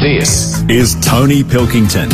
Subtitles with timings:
[0.00, 2.08] This is Tony Pilkington.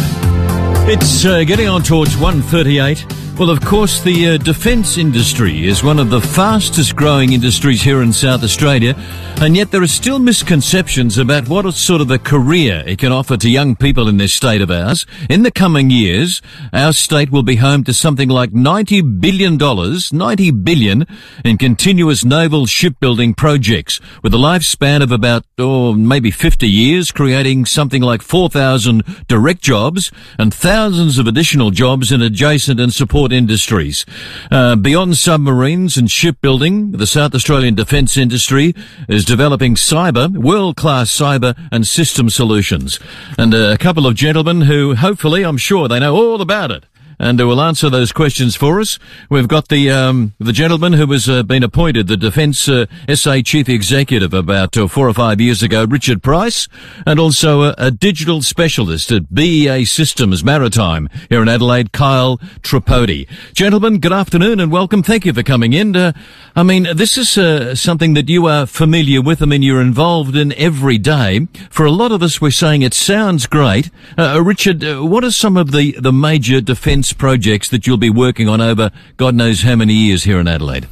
[0.89, 3.05] It's uh, getting on towards 138.
[3.41, 8.01] Well, of course, the uh, defence industry is one of the fastest growing industries here
[8.01, 8.95] in South Australia,
[9.43, 13.37] and yet there are still misconceptions about what sort of a career it can offer
[13.37, 15.05] to young people in this state of ours.
[15.29, 16.41] In the coming years,
[16.73, 21.07] our state will be home to something like $90 billion, 90 billion
[21.45, 27.67] in continuous naval shipbuilding projects with a lifespan of about, oh, maybe 50 years, creating
[27.67, 34.05] something like 4,000 direct jobs and thousands of additional jobs in adjacent and support industries.
[34.51, 38.75] Uh, beyond submarines and shipbuilding, the South Australian defence industry
[39.09, 43.01] is developing cyber, world-class cyber and system solutions.
[43.39, 46.85] And a couple of gentlemen who hopefully, I'm sure they know all about it
[47.19, 48.99] and will answer those questions for us.
[49.31, 53.41] We've got the um, the gentleman who has uh, been appointed the Defence uh, SA
[53.43, 56.69] Chief Executive about uh, four or five years ago, Richard Price,
[57.07, 63.27] and also a, a, digital specialist at BAE Systems Maritime here in Adelaide, Kyal Tripodi.
[63.55, 65.03] Gentlemen, good afternoon and welcome.
[65.03, 65.97] Thank you for coming in.
[65.97, 66.13] Uh,
[66.55, 69.43] I mean, this is uh, something that you are familiar with.
[69.43, 71.47] I mean, you're involved in every day.
[71.71, 73.91] For a lot of us, we're saying it sounds great.
[74.19, 78.49] Uh, Richard, what are some of the, the major defence projects that you'll be working
[78.49, 80.89] on over God knows how many years here in Adelaide?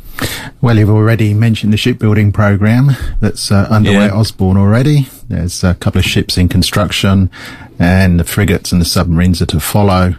[0.60, 2.90] Well, you've already mentioned the shipbuilding program
[3.20, 4.06] that's uh, underway yeah.
[4.06, 5.08] at Osborne already.
[5.28, 7.30] There's a couple of ships in construction
[7.78, 10.14] and the frigates and the submarines are to follow.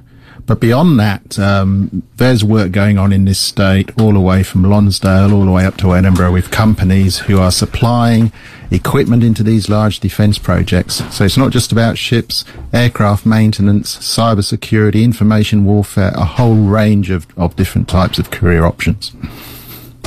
[0.48, 4.64] But beyond that, um, there's work going on in this state all the way from
[4.64, 8.32] Lonsdale all the way up to Edinburgh with companies who are supplying
[8.70, 11.04] equipment into these large defence projects.
[11.16, 17.10] So it's not just about ships, aircraft maintenance, cyber security, information warfare, a whole range
[17.10, 19.14] of, of different types of career options.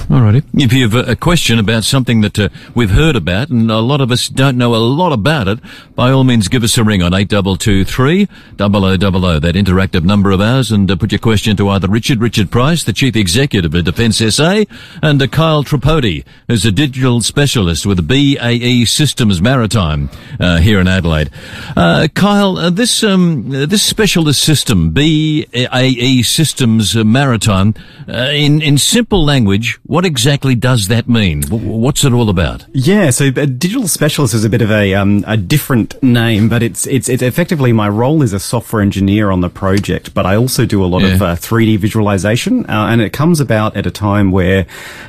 [0.09, 0.43] Alrighty.
[0.55, 4.01] If you have a question about something that uh, we've heard about, and a lot
[4.01, 5.59] of us don't know a lot about it,
[5.95, 10.73] by all means give us a ring on 8223 0000, that interactive number of ours,
[10.73, 14.17] and uh, put your question to either Richard, Richard Price, the Chief Executive of Defence
[14.35, 14.65] SA,
[15.03, 20.09] and uh, Kyal Tripodi, who's a digital specialist with BAE Systems Maritime
[20.41, 21.29] uh, here in Adelaide.
[21.77, 27.75] Uh, Kyal, uh, this um, this specialist system, BAE Systems Maritime,
[28.09, 31.43] in, in simple language, what exactly does that mean?
[31.51, 32.65] What's it all about?
[32.73, 36.63] Yeah, so a digital specialist is a bit of a um, a different name, but
[36.63, 40.37] it's, it's it's effectively my role is a software engineer on the project, but I
[40.37, 41.15] also do a lot yeah.
[41.15, 44.67] of uh, 3D visualization, uh, and it comes about at a time where.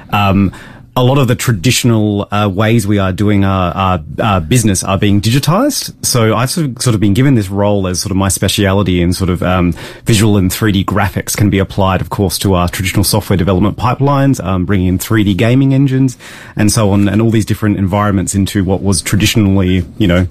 [0.10, 0.52] Um,
[0.96, 4.98] a lot of the traditional uh, ways we are doing our, our, our, business are
[4.98, 5.94] being digitized.
[6.06, 9.02] So I've sort of, sort of, been given this role as sort of my speciality
[9.02, 9.74] in sort of um,
[10.06, 14.44] visual and 3D graphics can be applied, of course, to our traditional software development pipelines,
[14.44, 16.18] um, bringing in 3D gaming engines
[16.56, 20.28] and so on, and all these different environments into what was traditionally, you know,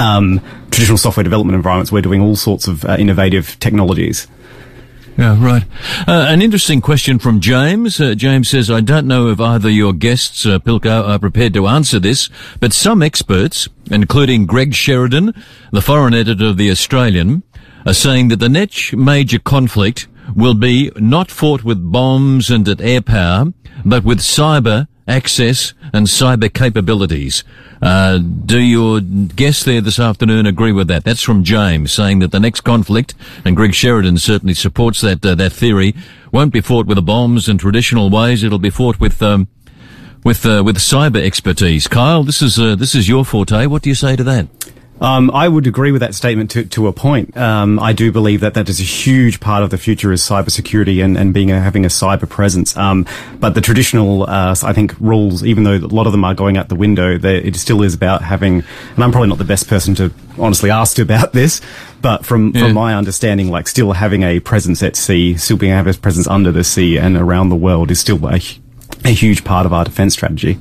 [0.00, 1.92] um, traditional software development environments.
[1.92, 4.26] We're doing all sorts of uh, innovative technologies.
[5.18, 5.64] Yeah, right.
[6.06, 7.98] Uh, an interesting question from James.
[7.98, 11.66] Uh, James says, I don't know if either your guests, uh, Pilko, are prepared to
[11.66, 12.28] answer this,
[12.60, 15.32] but some experts, including Greg Sheridan,
[15.72, 17.44] the foreign editor of The Australian,
[17.86, 22.82] are saying that the next major conflict will be not fought with bombs and at
[22.82, 23.46] air power,
[23.86, 27.44] but with cyber access and cyber capabilities.
[27.80, 31.04] Uh, do your guests there this afternoon agree with that?
[31.04, 33.14] That's from James saying that the next conflict,
[33.44, 35.94] and Greg Sheridan certainly supports that uh, that theory,
[36.32, 38.42] won't be fought with the bombs and traditional ways.
[38.42, 39.48] It'll be fought with um,
[40.24, 41.86] with uh, with cyber expertise.
[41.86, 43.66] Kyal, this is uh, this is your forte.
[43.66, 44.48] What do you say to that?
[45.00, 47.36] Um, I would agree with that statement to, to a point.
[47.36, 51.04] Um, I do believe that that is a huge part of the future is cybersecurity
[51.04, 52.76] and, and being a, having a cyber presence.
[52.76, 53.06] Um,
[53.38, 56.56] but the traditional, uh, I think, rules, even though a lot of them are going
[56.56, 58.64] out the window, it still is about having,
[58.94, 61.60] and I'm probably not the best person to honestly ask about this,
[62.00, 62.62] but from, yeah.
[62.62, 66.26] from my understanding, like still having a presence at sea, still being have a presence
[66.26, 68.40] under the sea and around the world is still a,
[69.04, 70.58] a huge part of our defense strategy.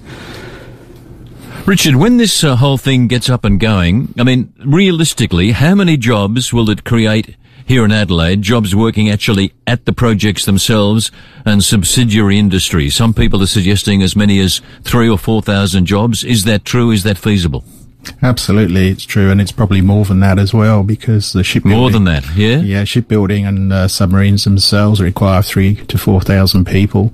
[1.66, 5.98] Richard, when this uh, whole thing gets up and going, I mean, realistically, how many
[5.98, 7.36] jobs will it create
[7.66, 8.44] here in Adelaide?
[8.44, 11.10] Jobs working actually at the projects themselves
[11.44, 12.96] and subsidiary industries.
[12.96, 16.24] Some people are suggesting as many as three or four thousand jobs.
[16.24, 16.92] Is that true?
[16.92, 17.64] Is that feasible?
[18.22, 21.80] Absolutely, it's true, and it's probably more than that as well because the shipbuilding.
[21.80, 22.58] More than that, yeah.
[22.58, 27.14] Yeah, shipbuilding and uh, submarines themselves require three to four thousand people,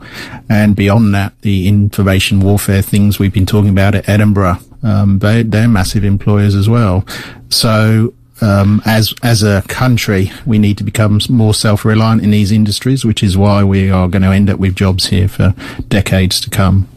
[0.50, 5.44] and beyond that, the information warfare things we've been talking about at Edinburgh, um, they,
[5.44, 7.06] they're massive employers as well.
[7.50, 12.52] So um, as as a country, we need to become more self reliant in these
[12.52, 15.54] industries, which is why we are going to end up with jobs here for
[15.88, 16.88] decades to come.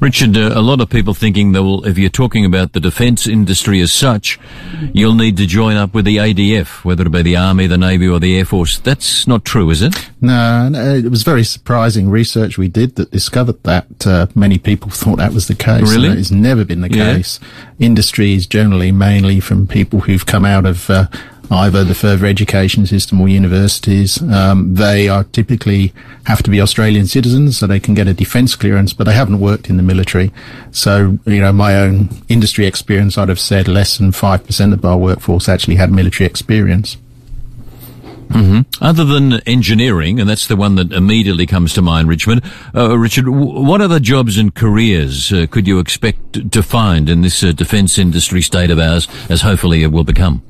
[0.00, 3.26] Richard, uh, a lot of people thinking that well, if you're talking about the defence
[3.26, 4.38] industry as such,
[4.92, 8.06] you'll need to join up with the ADF, whether it be the Army, the Navy,
[8.06, 8.78] or the Air Force.
[8.78, 9.94] That's not true, is it?
[10.20, 14.90] No, no it was very surprising research we did that discovered that uh, many people
[14.90, 15.90] thought that was the case.
[15.90, 16.08] Really?
[16.08, 17.16] It's never been the yeah.
[17.16, 17.40] case.
[17.78, 21.06] Industry is generally mainly from people who've come out of uh,
[21.50, 24.20] either the further education system or universities.
[24.22, 25.92] Um, they are typically
[26.24, 29.40] have to be Australian citizens so they can get a defence clearance, but they haven't
[29.40, 30.32] worked in the military.
[30.72, 34.98] So, you know, my own industry experience, I'd have said less than 5% of our
[34.98, 36.96] workforce actually had military experience.
[38.28, 38.84] Mm-hmm.
[38.84, 42.42] Other than engineering, and that's the one that immediately comes to mind, Richmond.
[42.74, 47.42] Uh, Richard, what other jobs and careers uh, could you expect to find in this
[47.44, 50.42] uh, defence industry state of ours, as hopefully it will become?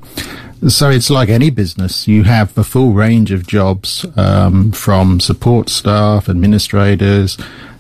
[0.68, 2.08] So it's like any business.
[2.08, 7.38] You have the full range of jobs um, from support staff, administrators,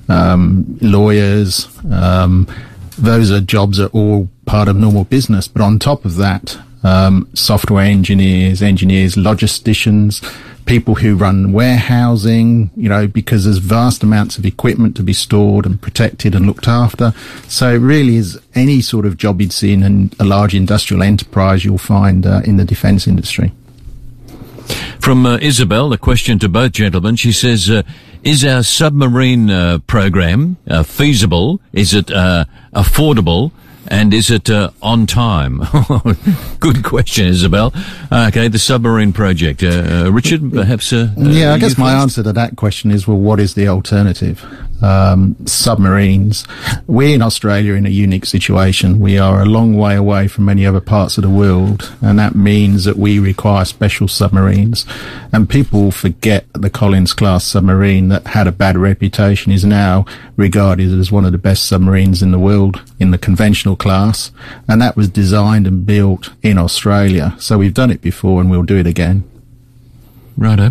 [0.08, 1.68] um, lawyers.
[1.90, 2.46] Um,
[2.96, 5.48] those are jobs that are all part of normal business.
[5.48, 10.22] But on top of that, um, software engineers, engineers, logisticians,
[10.66, 15.66] people who run warehousing, you know, because there's vast amounts of equipment to be stored
[15.66, 17.12] and protected and looked after.
[17.48, 21.64] So it really is any sort of job you'd see in a large industrial enterprise
[21.64, 23.52] you'll find uh, in the defence industry.
[25.00, 27.14] From uh, Isabel, a question to both gentlemen.
[27.16, 27.82] She says, uh,
[28.24, 31.60] is our submarine uh, program uh, feasible?
[31.72, 33.52] Is it uh, affordable?
[33.88, 35.62] And is it uh, on time?
[36.60, 37.72] Good question, Isabel.
[38.12, 39.62] Okay, the submarine project.
[39.62, 40.92] Uh, uh, Richard, perhaps.
[40.92, 43.68] Uh, uh, yeah, I guess my answer to that question is well, what is the
[43.68, 44.44] alternative?
[44.82, 46.46] um, submarines.
[46.86, 49.00] We're in Australia in a unique situation.
[49.00, 52.34] We are a long way away from many other parts of the world, and that
[52.34, 54.86] means that we require special submarines.
[55.32, 60.04] And people forget the Collins class submarine that had a bad reputation is now
[60.36, 64.30] regarded as one of the best submarines in the world in the conventional class,
[64.68, 67.34] and that was designed and built in Australia.
[67.38, 69.24] So we've done it before, and we'll do it again.
[70.36, 70.70] Righto.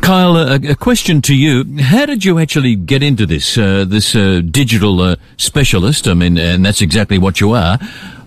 [0.00, 1.78] Kyal, a, a, question to you.
[1.80, 6.06] How did you actually get into this, uh, this uh, digital uh, specialist?
[6.06, 7.78] I mean, and that's exactly what you are.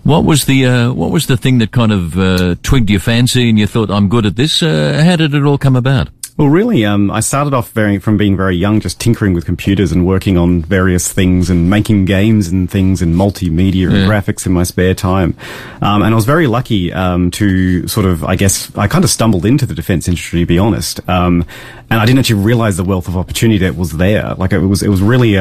[0.02, 3.48] What was the, uh, what was the thing that kind of uh, twigged your fancy
[3.48, 4.62] and you thought, I'm good at this?
[4.62, 6.10] Uh, how did it all come about?
[6.36, 9.90] Well, really, um, I started off very from being very young, just tinkering with computers
[9.90, 13.96] and working on various things and making games and things and multimedia yeah.
[13.96, 15.34] and graphics in my spare time.
[15.80, 19.08] Um, and I was very lucky um, to sort of, I guess, I kind of
[19.08, 21.00] stumbled into the defense industry, to be honest.
[21.08, 21.46] Um,
[21.88, 24.34] and I didn't actually realize the wealth of opportunity that was there.
[24.34, 25.38] Like it was, it was really.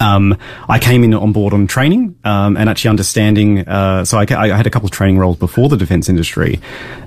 [0.00, 0.36] Um,
[0.68, 3.66] I came in on board on training um, and actually understanding.
[3.66, 6.60] Uh, so I, I, had a couple of training roles before the defence industry,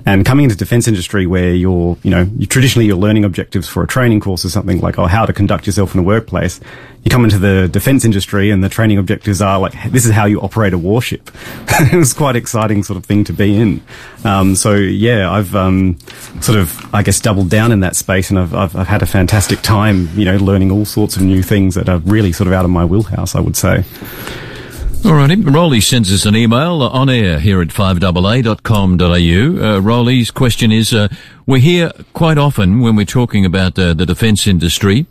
[0.04, 3.82] and coming into defence industry where you're, you know, you traditionally your learning objectives for
[3.82, 6.60] a training course is something like, oh, how to conduct yourself in a workplace
[7.06, 10.24] you come into the defense industry and the training objectives are like, this is how
[10.24, 11.30] you operate a warship.
[11.68, 13.80] it was quite exciting sort of thing to be in.
[14.24, 16.00] Um, so yeah, I've, um,
[16.40, 19.06] sort of, I guess, doubled down in that space and I've, I've, I've, had a
[19.06, 22.54] fantastic time, you know, learning all sorts of new things that are really sort of
[22.54, 23.84] out of my wheelhouse, I would say.
[25.02, 29.06] Alrighty, Rolly sends us an email on air here at 5AA.com.au.
[29.76, 31.06] Uh, Rolly's question is, uh,
[31.46, 35.06] we hear quite often when we're talking about uh, the defence industry,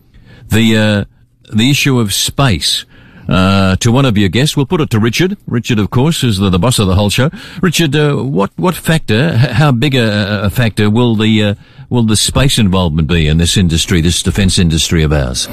[0.49, 1.05] the uh,
[1.53, 2.85] the issue of space.
[3.27, 5.35] Uh, to one of your guests, we'll put it to Richard.
[5.47, 7.31] Richard, of course, is the, the boss of the whole show.
[7.59, 11.55] Richard, uh, what what factor, how big a, a factor will the uh,
[11.89, 15.47] will the space involvement be in this industry, this defence industry of ours?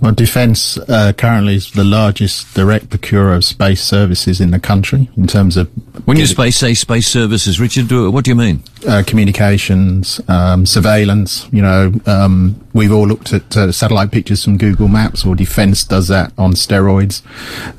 [0.00, 5.08] Well, Defence uh, currently is the largest direct procurer of space services in the country
[5.16, 5.70] in terms of.
[6.06, 8.64] When you space, say space services, Richard, what do you mean?
[8.84, 11.46] Uh, communications, um, surveillance.
[11.52, 15.84] You know, um, we've all looked at uh, satellite pictures from Google Maps, or Defence
[15.84, 17.22] does that on steroids.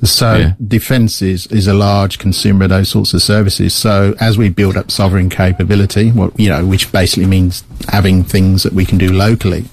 [0.06, 0.54] So yeah.
[0.66, 3.74] Defence is, is a large consumer of those sorts of services.
[3.74, 8.64] So as we build up sovereign capability, well, you know, which basically means having things
[8.64, 9.66] that we can do locally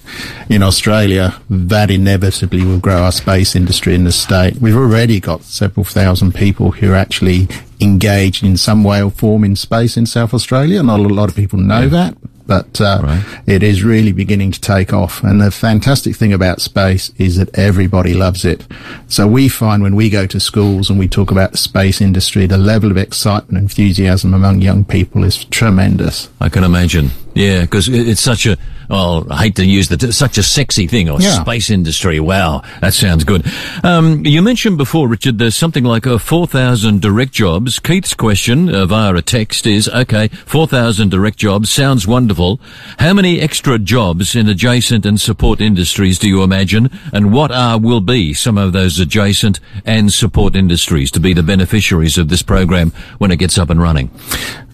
[0.49, 4.57] in Australia, that inevitably will grow our space industry in the state.
[4.57, 7.47] We've already got several thousand people who are actually
[7.81, 10.83] engaged in some way or form in space in South Australia.
[10.83, 11.89] Not a lot of people know yeah.
[11.89, 13.43] that, but uh, right.
[13.47, 15.23] it is really beginning to take off.
[15.23, 18.67] And the fantastic thing about space is that everybody loves it.
[19.09, 22.47] So we find when we go to schools and we talk about the space industry,
[22.47, 26.29] the level of excitement and enthusiasm among young people is tremendous.
[26.41, 27.11] I can imagine.
[27.35, 28.57] Yeah, because it's such a,
[28.89, 31.41] well, I hate to use the, such a sexy thing, or yeah.
[31.41, 32.19] space industry.
[32.19, 33.47] Wow, that sounds good.
[33.85, 37.79] Um, you mentioned before, Richard, there's something like a 4,000 direct jobs.
[37.79, 42.61] Keith's question uh, via a text is, okay, 4,000 direct jobs sounds wonderful.
[42.99, 46.91] How many extra jobs in adjacent and support industries do you imagine?
[47.13, 51.45] And what are, will be some of those adjacent and support industries to be the
[51.45, 54.11] beneficiaries of this program when it gets up and running?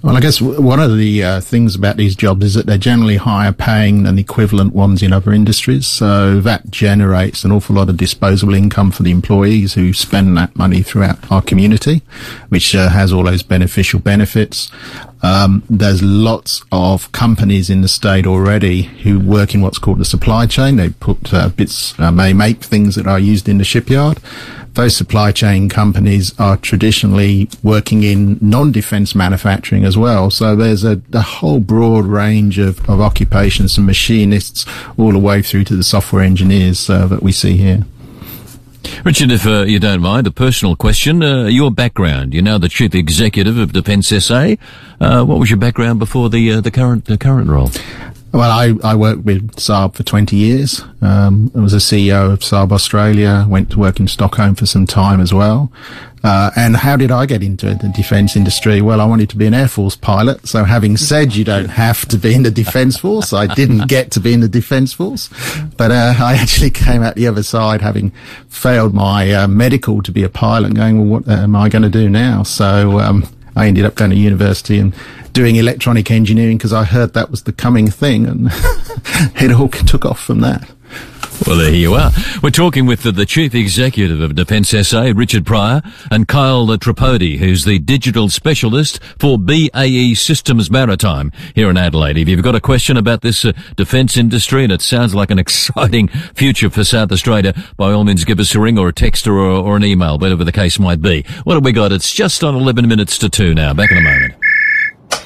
[0.07, 3.17] Well, I guess one of the uh, things about these jobs is that they're generally
[3.17, 5.85] higher paying than equivalent ones in other industries.
[5.89, 10.55] So that generates an awful lot of disposable income for the employees who spend that
[10.55, 12.03] money throughout our community,
[12.51, 14.71] which uh, has all those beneficial benefits.
[15.25, 20.05] Um, there's lots of companies in the state already who work in what's called the
[20.05, 20.77] supply chain.
[20.77, 24.21] They put uh, bits, uh, may make things that are used in the shipyard
[24.77, 30.31] those supply chain companies are traditionally working in non-defense manufacturing as well.
[30.31, 34.65] So there's a, a whole broad range of, of occupations from machinists
[34.97, 37.85] all the way through to the software engineers uh, that we see here.
[39.05, 41.23] Richard, if uh, you don't mind, a personal question.
[41.23, 42.33] Uh, your background.
[42.33, 44.55] You're now the chief executive of Defence SA.
[45.01, 47.71] Uh, what was your background before the uh, the current the current role?
[48.37, 50.83] Well, I, I worked with Saab for 20 years.
[51.01, 54.87] Um, I was a CEO of Saab Australia, went to work in Stockholm for some
[54.87, 55.73] time as well.
[56.23, 58.83] Uh, and how did I get into the defence industry?
[58.83, 60.47] Well, I wanted to be an Air Force pilot.
[60.47, 64.11] So having said you don't have to be in the Defence Force, I didn't get
[64.11, 65.31] to be in the Defence Force.
[65.79, 68.11] But uh, I actually came out the other side having
[68.49, 71.89] failed my uh, medical to be a pilot going, well, what am I going to
[71.89, 72.43] do now?
[72.43, 74.95] So um, I ended up going to university and
[75.33, 78.49] doing electronic engineering because I heard that was the coming thing, and
[79.41, 80.71] it all took off from that.
[81.45, 82.11] Well, there you are.
[82.43, 87.39] We're talking with the, the Chief Executive of Defence SA, Richard Pryor, and Kyal Tripodi,
[87.39, 92.17] who's the Digital Specialist for BAE Systems Maritime here in Adelaide.
[92.17, 95.39] If you've got a question about this uh, defence industry and it sounds like an
[95.47, 99.27] exciting future for South Australia, by all means give us a ring or a text
[99.27, 101.25] or, or an email, whatever the case might be.
[101.45, 101.93] What have we got?
[101.93, 103.75] It's just on 11 minutes to 2 now.
[103.75, 104.35] Back in a moment.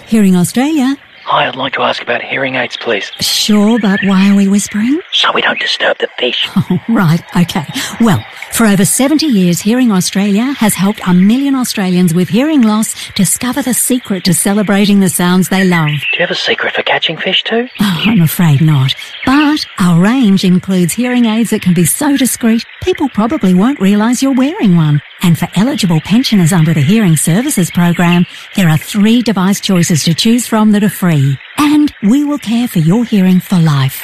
[0.07, 0.97] Hearing Australia.
[1.31, 3.13] Hi, I'd like to ask about hearing aids, please.
[3.21, 5.01] Sure, but why are we whispering?
[5.13, 6.49] So we don't disturb the fish.
[6.57, 7.67] Oh, right, okay.
[8.01, 8.21] Well,
[8.53, 13.63] for over 70 years, Hearing Australia has helped a million Australians with hearing loss discover
[13.63, 15.89] the secret to celebrating the sounds they love.
[15.89, 17.69] Do you have a secret for catching fish too?
[17.81, 18.93] Oh, I'm afraid not.
[19.25, 24.23] But our range includes hearing aids that can be so discreet, people probably won't realise
[24.23, 25.01] you're wearing one.
[25.23, 28.27] And for eligible pensioners under the Hearing Services Program,
[28.57, 31.39] there are three device choices to choose from that are free.
[31.57, 34.03] And we will care for your hearing for life.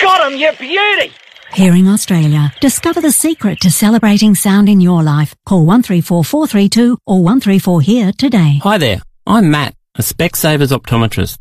[0.00, 1.12] Got him, you beauty!
[1.52, 2.52] Hearing Australia.
[2.60, 5.34] Discover the secret to celebrating sound in your life.
[5.46, 8.60] Call 134432 or 134 here today.
[8.62, 9.00] Hi there.
[9.26, 11.38] I'm Matt, a Specsavers optometrist.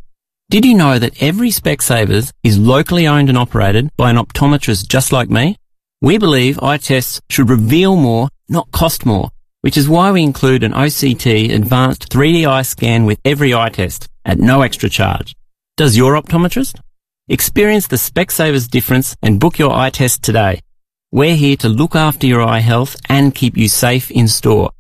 [0.50, 5.12] Did you know that every Specsavers is locally owned and operated by an optometrist just
[5.12, 5.56] like me?
[6.02, 9.30] We believe eye tests should reveal more, not cost more,
[9.62, 14.08] which is why we include an OCT advanced 3D eye scan with every eye test
[14.26, 15.36] at no extra charge.
[15.78, 16.80] Does your optometrist?
[17.32, 20.62] Experience the Specsavers difference and book your eye test today.
[21.12, 24.72] We're here to look after your eye health and keep you safe in store.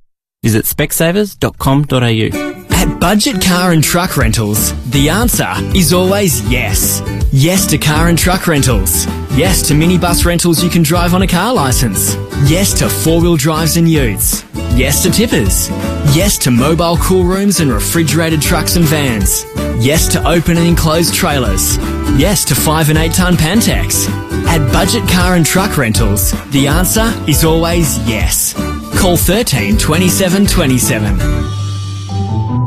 [0.41, 2.58] Visit specsavers.com.au.
[2.79, 7.01] At Budget Car and Truck Rentals, the answer is always yes.
[7.29, 9.05] Yes to car and truck rentals.
[9.36, 12.15] Yes to minibus rentals you can drive on a car license.
[12.50, 14.45] Yes to four-wheel drives and utes.
[14.77, 15.69] Yes to tippers.
[16.15, 19.43] Yes to mobile cool rooms and refrigerated trucks and vans.
[19.86, 21.75] Yes to open and enclosed trailers.
[22.17, 24.07] Yes to 5 and 8 ton Pantechs.
[24.48, 28.53] At Budget Car and Truck Rentals, the answer is always yes.
[28.98, 31.58] Call 13 27 27.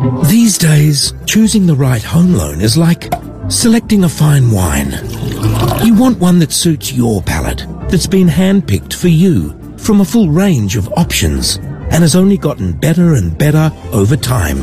[0.02, 3.12] These days, choosing the right home loan is like
[3.48, 4.90] selecting a fine wine.
[5.84, 10.28] You want one that suits your palate, that's been handpicked for you from a full
[10.28, 14.58] range of options and has only gotten better and better over time.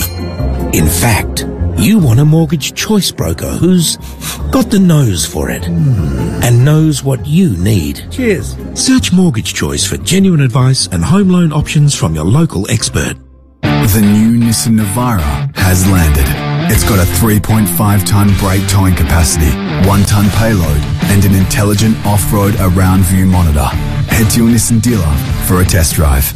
[0.73, 1.45] In fact,
[1.77, 3.95] you want a mortgage choice broker who's
[4.51, 8.05] got the nose for it and knows what you need.
[8.11, 8.57] Cheers.
[8.73, 13.15] Search Mortgage Choice for genuine advice and home loan options from your local expert.
[13.93, 16.25] The new Nissan Navara has landed.
[16.71, 19.49] It's got a 3.5 ton brake towing capacity,
[19.87, 20.77] 1 ton payload,
[21.09, 23.65] and an intelligent off-road around view monitor.
[24.13, 25.11] Head to your Nissan dealer
[25.47, 26.31] for a test drive.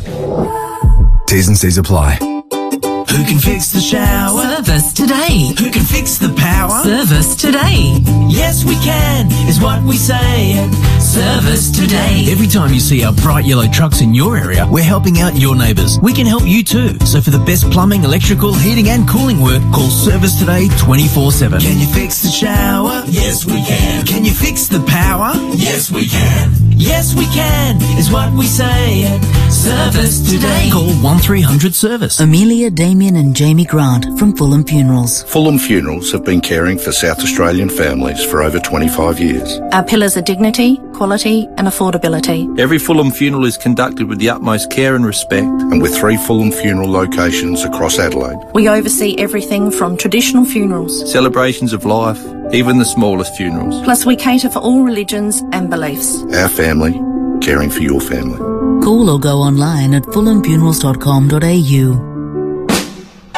[1.27, 2.15] T's and C's apply.
[2.15, 4.41] Who can fix the shower?
[4.41, 5.53] Service today.
[5.59, 6.42] Who can fix the power?
[6.83, 7.95] Service today.
[8.27, 10.55] Yes, we can, is what we say.
[10.99, 12.25] Service today.
[12.29, 15.55] Every time you see our bright yellow trucks in your area, we're helping out your
[15.55, 15.97] neighbours.
[16.01, 16.99] We can help you too.
[17.05, 21.61] So for the best plumbing, electrical, heating and cooling work, call Service Today 24-7.
[21.61, 23.03] Can you fix the shower?
[23.07, 24.05] Yes, we can.
[24.05, 25.31] Can you fix the power?
[25.55, 26.51] Yes, we can.
[26.75, 29.03] Yes, we can, is what we say.
[29.49, 30.69] Service today.
[30.71, 32.19] Call 1300 Service.
[32.19, 35.23] Amelia, Damien and Jamie Grant from Fulham Funerals.
[35.23, 39.59] Fulham Funerals have been caring for South Australian families for over 25 years.
[39.71, 42.47] Our pillars are dignity, quality and affordability.
[42.59, 45.45] Every Fulham funeral is conducted with the utmost care and respect.
[45.45, 48.37] And with three Fulham funeral locations across Adelaide.
[48.53, 52.19] We oversee everything from traditional funerals, celebrations of life,
[52.53, 53.81] even the smallest funerals.
[53.83, 56.21] Plus we cater for all religions and beliefs.
[56.33, 56.93] Our family,
[57.41, 58.37] caring for your family.
[58.83, 62.12] Call or go online at fulhamfunerals.com.au.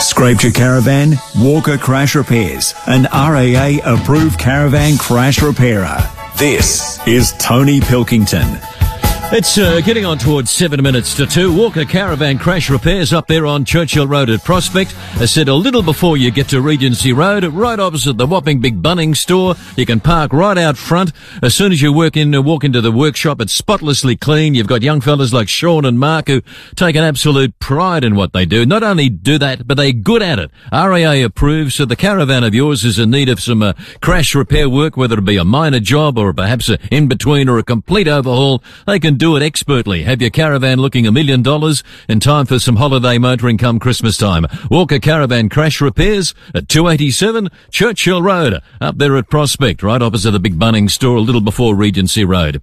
[0.05, 1.15] Scraped your caravan?
[1.35, 5.97] Walker Crash Repairs, an RAA approved caravan crash repairer.
[6.37, 8.59] This is Tony Pilkington.
[9.31, 11.53] It's uh, getting on towards seven minutes to two.
[11.53, 14.95] Walker Caravan Crash Repairs up there on Churchill Road at Prospect.
[15.15, 18.81] I said a little before you get to Regency Road, right opposite the whopping big
[18.81, 19.55] Bunnings store.
[19.75, 21.11] You can park right out front.
[21.41, 24.53] As soon as you work in, walk into the workshop, it's spotlessly clean.
[24.53, 26.41] You've got young fellas like Sean and Mark who
[26.75, 28.65] take an absolute pride in what they do.
[28.65, 30.51] Not only do that, but they're good at it.
[30.71, 34.69] RAA approved, so the caravan of yours is in need of some uh, crash repair
[34.69, 38.63] work, whether it be a minor job or perhaps an in-between or a complete overhaul.
[38.85, 40.03] They can do it expertly.
[40.03, 44.17] Have your caravan looking a million dollars in time for some holiday motoring come Christmas
[44.17, 44.45] time.
[44.69, 50.39] Walker Caravan Crash Repairs at 287 Churchill Road, up there at Prospect, right opposite the
[50.39, 52.61] big Bunnings store, a little before Regency Road.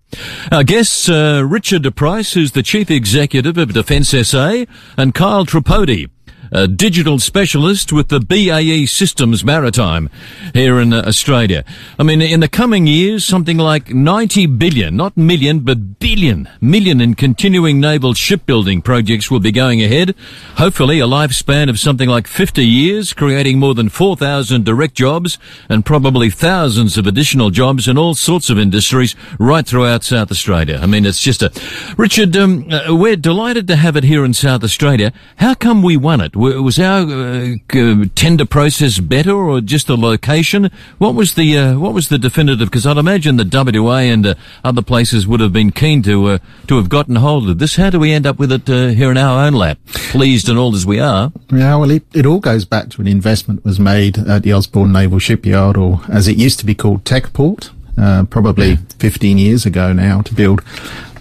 [0.51, 4.65] Our guests, uh, Richard Price, who's the Chief Executive of Defence SA,
[4.97, 6.09] and Kyal Tripodi,
[6.53, 10.11] a digital specialist with the BAE Systems Maritime
[10.53, 11.65] here in uh, Australia.
[11.99, 17.01] I mean, in the coming years, something like 90 billion, not million, but billion, million
[17.01, 20.15] in continuing naval shipbuilding projects will be going ahead.
[20.59, 25.39] Hopefully a lifespan of something like 50 years, creating more than 4,000 direct jobs
[25.71, 30.79] and probably thousands of additional jobs in all sorts of industries right throughout South Australia.
[30.83, 31.51] I mean, it's just a...
[31.97, 35.15] Richard, um, uh, we're delighted to have it here in South Australia.
[35.37, 36.37] How come we won it?
[36.43, 40.71] Was our uh, tender process better, or just the location?
[40.99, 42.69] What was the uh, what was the definitive?
[42.69, 43.49] Because I'd imagine the
[43.83, 44.35] WA and uh,
[44.65, 47.77] other places would have been keen to uh, to have gotten hold of this.
[47.77, 49.79] How do we end up with it uh, here in our own lap?
[50.11, 51.33] Pleased and all as we are.
[51.53, 54.93] Yeah, well, it, it all goes back to an investment was made at the Osborne
[54.93, 57.71] Naval Shipyard, or as it used to be called, Techport.
[57.99, 58.77] Uh, probably yeah.
[59.01, 60.63] 15 years ago now to build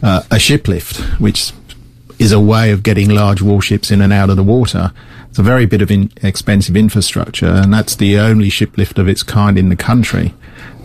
[0.01, 1.51] a ship lift, which
[2.21, 4.93] is a way of getting large warships in and out of the water.
[5.31, 9.07] It's a very bit of in expensive infrastructure, and that's the only ship lift of
[9.07, 10.33] its kind in the country.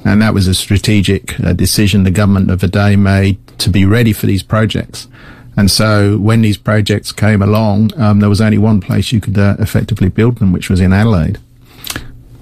[0.04, 3.84] And that was a strategic uh, decision the government of the day made to be
[3.84, 5.08] ready for these projects.
[5.56, 9.36] And so when these projects came along, um, there was only one place you could
[9.36, 11.40] uh, effectively build them, which was in Adelaide.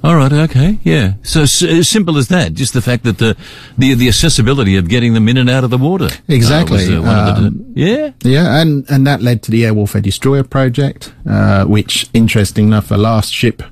[0.04, 0.30] All right.
[0.30, 0.78] Okay.
[0.82, 1.14] Yeah.
[1.22, 2.52] So as simple as that.
[2.52, 3.38] Just the fact that the
[3.78, 6.08] the the accessibility of getting them in and out of the water.
[6.28, 6.94] Exactly.
[6.94, 8.12] Uh, uh, um, the, yeah.
[8.22, 12.88] Yeah, and and that led to the Air Warfare Destroyer project, uh, which, interesting enough,
[12.88, 13.62] the last ship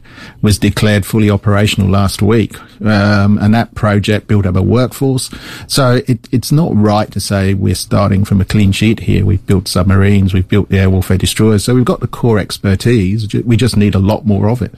[0.41, 5.31] was declared fully operational last week, um, and that project built up a workforce.
[5.67, 9.27] So it, it's not right to say we're starting from a clean sheet here.
[9.27, 13.35] We've built submarines, we've built the air warfare destroyers, so we've got the core expertise.
[13.35, 14.75] We just need a lot more of it.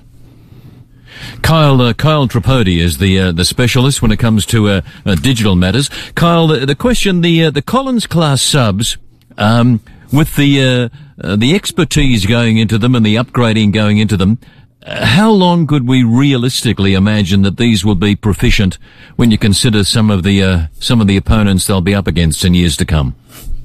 [1.42, 5.14] Kyal uh, Kyal Tripodi is the uh, the specialist when it comes to uh, uh
[5.14, 5.88] digital matters.
[6.14, 8.98] Kyal, the, the question the uh, the Collins class subs.
[9.36, 9.80] Um,
[10.12, 14.38] with the uh, the expertise going into them and the upgrading going into them,
[14.86, 18.78] how long could we realistically imagine that these will be proficient
[19.16, 22.54] when you consider some of the some of the opponents they'll be up against in
[22.54, 23.16] years to come?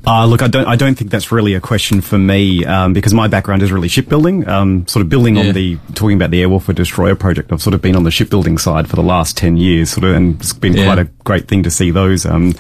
[0.06, 3.14] Uh, look, I don't, I don't think that's really a question for me, um, because
[3.14, 5.48] my background is really shipbuilding, um, sort of building yeah.
[5.48, 7.52] on the, talking about the Air Warfare Destroyer project.
[7.52, 10.16] I've sort of been on the shipbuilding side for the last 10 years, sort of,
[10.16, 10.86] and it's been yeah.
[10.86, 12.54] quite a great thing to see those, um,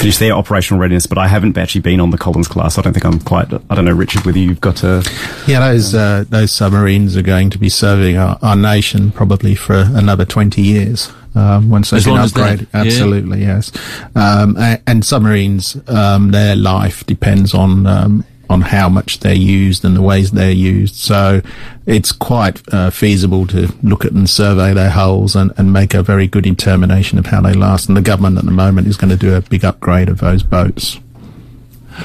[0.00, 2.78] finish their operational readiness, but I haven't actually been on the Collins class.
[2.78, 5.04] I don't think I'm quite, I don't know, Richard, whether you've got to.
[5.46, 9.74] Yeah, those, uh, those submarines are going to be serving our, our nation probably for
[9.74, 12.66] another 20 years um, once they've been upgraded.
[12.72, 13.56] Absolutely, yeah.
[13.56, 13.72] yes.
[14.16, 19.84] Um, and, and, submarines, um, their life depends on um, on how much they're used
[19.84, 20.96] and the ways they're used.
[20.96, 21.40] So
[21.86, 26.02] it's quite uh, feasible to look at and survey their hulls and, and make a
[26.02, 27.88] very good determination of how they last.
[27.88, 30.42] And the government at the moment is going to do a big upgrade of those
[30.42, 30.98] boats.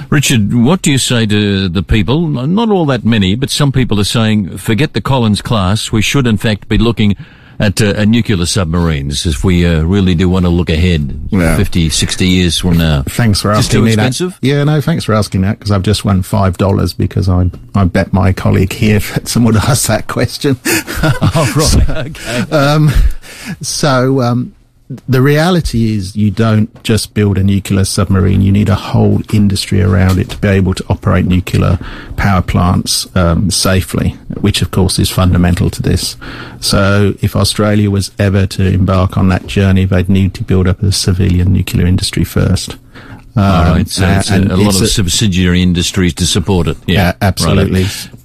[0.10, 2.28] Richard, what do you say to the people?
[2.28, 5.92] Not all that many, but some people are saying, forget the Collins class.
[5.92, 7.16] We should, in fact, be looking
[7.60, 11.56] at, uh, at nuclear submarines if we uh, really do want to look ahead Yeah.
[11.58, 13.04] 50, 60 years from now?
[13.04, 14.32] Thanks for asking me expensive?
[14.42, 14.48] that.
[14.48, 17.86] Yeah, no, thanks for asking that because I've just won five dollars because I I
[17.86, 20.58] bet my colleague here that someone would ask that question.
[20.66, 22.08] oh, right.
[22.08, 22.52] okay.
[22.56, 22.90] um,
[23.62, 24.56] so um,
[25.08, 28.42] the reality is you don't just build a nuclear submarine.
[28.42, 31.80] You need a whole industry around it to be able to operate nuclear
[32.18, 34.16] power plants um, safely,
[34.46, 36.16] which of course is fundamental to this.
[36.62, 40.84] So if Australia was ever to embark on that journey, they'd need to build up
[40.84, 42.78] a civilian nuclear industry first.
[43.36, 46.68] All Um, right, so it's a, and a lot it's of subsidiary industries to support
[46.68, 46.78] it.
[46.86, 47.84] Yeah, Yeah, absolutely.
[47.86, 48.18] righto.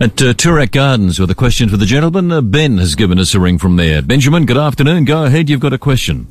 [0.00, 3.34] At uh, Toorak Gardens, with a question for the gentleman, uh, Ben has given us
[3.34, 4.00] a ring from there.
[4.00, 5.06] Benjamin, good afternoon.
[5.06, 6.28] Go ahead, you've got a question.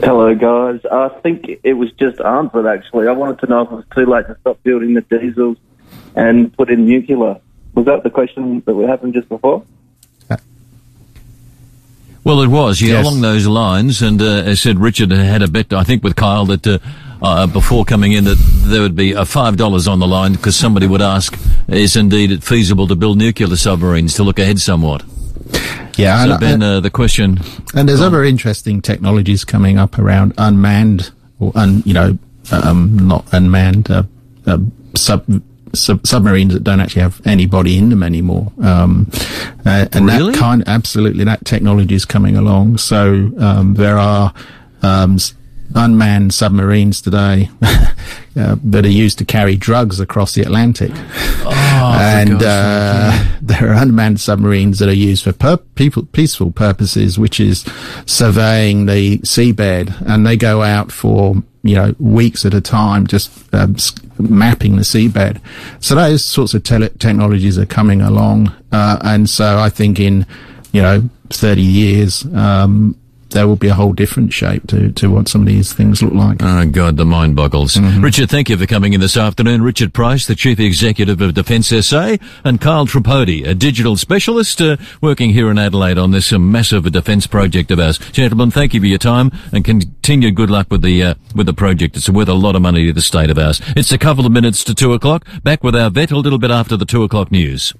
[0.00, 0.80] Hello, guys.
[0.90, 3.08] I think it was just answered, actually.
[3.08, 5.58] I wanted to know if it was too late to stop building the diesels
[6.16, 7.36] and put in nuclear.
[7.74, 9.64] Was that the question that we happened just before?
[12.24, 13.06] Well, it was, yeah, Yes.
[13.06, 14.00] along those lines.
[14.00, 16.78] And uh, I said Richard had a bet, I think, with Kyal that uh,
[17.20, 20.86] uh, before coming in that there would be uh, $5 on the line because somebody
[20.86, 25.02] would ask, is indeed it feasible to build nuclear submarines to look ahead somewhat?
[25.96, 27.40] Yeah, So, and- Ben, uh, the question.
[27.74, 32.18] And there's other interesting technologies coming up around unmanned or un, you know,
[32.52, 34.04] um, not unmanned uh,
[34.46, 34.58] uh,
[34.94, 35.24] sub,
[35.74, 38.52] sub submarines that don't actually have anybody in them anymore.
[38.62, 39.10] Um,
[39.64, 40.32] uh, and Really?
[40.32, 42.78] that kind, absolutely, that technology is coming along.
[42.78, 44.32] So um, there are
[44.82, 45.18] um,
[45.74, 50.90] unmanned submarines today uh, that are used to carry drugs across the Atlantic.
[50.94, 57.18] Oh, and uh, there are unmanned submarines that are used for pur- people, peaceful purposes,
[57.18, 57.64] which is
[58.06, 63.30] surveying the seabed, and they go out for you know weeks at a time, just
[63.54, 65.40] um, s- mapping the seabed.
[65.80, 70.26] So those sorts of tele- technologies are coming along, uh, and so I think in
[70.72, 72.24] you know thirty years.
[72.34, 72.96] Um,
[73.32, 76.12] there will be a whole different shape to, to what some of these things look
[76.12, 76.38] like.
[76.40, 77.74] Oh, God, the mind boggles.
[77.74, 78.02] Mm-hmm.
[78.02, 79.62] Richard, thank you for coming in this afternoon.
[79.62, 84.76] Richard Price, the Chief Executive of Defence SA, and Carl Tripodi, a digital specialist uh,
[85.00, 87.98] working here in Adelaide on this uh, massive defence project of ours.
[87.98, 91.54] Gentlemen, thank you for your time and continued good luck with the uh, with the
[91.54, 91.96] project.
[91.96, 93.60] It's worth a lot of money to the state of ours.
[93.76, 95.26] It's a couple of minutes to two o'clock.
[95.42, 97.72] Back with our vet a little bit after the two o'clock news.